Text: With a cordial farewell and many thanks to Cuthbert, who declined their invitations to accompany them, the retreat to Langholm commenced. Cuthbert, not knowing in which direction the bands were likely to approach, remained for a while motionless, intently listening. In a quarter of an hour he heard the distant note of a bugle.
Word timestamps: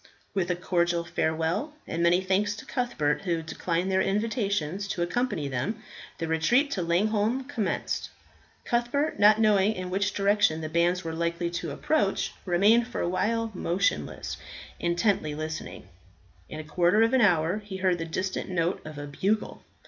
With 0.33 0.49
a 0.49 0.55
cordial 0.55 1.03
farewell 1.05 1.75
and 1.85 2.01
many 2.01 2.21
thanks 2.21 2.55
to 2.55 2.65
Cuthbert, 2.65 3.21
who 3.21 3.43
declined 3.43 3.91
their 3.91 4.01
invitations 4.01 4.87
to 4.87 5.03
accompany 5.03 5.47
them, 5.47 5.83
the 6.17 6.27
retreat 6.27 6.71
to 6.71 6.81
Langholm 6.81 7.43
commenced. 7.43 8.09
Cuthbert, 8.65 9.19
not 9.19 9.39
knowing 9.39 9.73
in 9.73 9.91
which 9.91 10.15
direction 10.15 10.61
the 10.61 10.69
bands 10.69 11.03
were 11.03 11.13
likely 11.13 11.51
to 11.51 11.69
approach, 11.69 12.33
remained 12.45 12.87
for 12.87 13.01
a 13.01 13.07
while 13.07 13.51
motionless, 13.53 14.37
intently 14.79 15.35
listening. 15.35 15.87
In 16.49 16.59
a 16.59 16.63
quarter 16.63 17.03
of 17.03 17.13
an 17.13 17.21
hour 17.21 17.59
he 17.59 17.77
heard 17.77 17.99
the 17.99 18.05
distant 18.05 18.49
note 18.49 18.81
of 18.83 18.97
a 18.97 19.05
bugle. 19.05 19.61